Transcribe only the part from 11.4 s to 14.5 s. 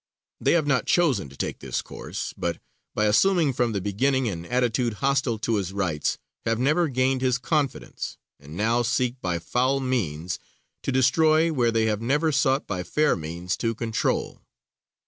where they have never sought by fair means to control.